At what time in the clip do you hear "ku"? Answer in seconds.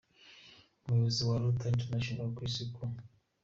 2.35-2.41